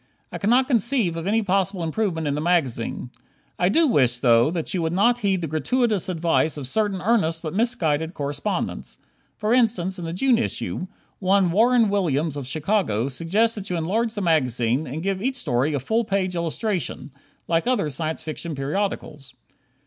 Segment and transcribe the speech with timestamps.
[0.31, 3.11] I cannot conceive of any possible improvement in the magazine.
[3.59, 7.43] I do wish, though, that you would not heed the gratuitous advice of certain earnest
[7.43, 8.97] but misguided correspondents.
[9.37, 10.87] For instance, in the June issue,
[11.19, 15.75] one Warren Williams of Chicago, suggests that you enlarge the magazine and give each story
[15.75, 17.11] a full page illustration,
[17.47, 19.35] like other Science Fiction periodicals.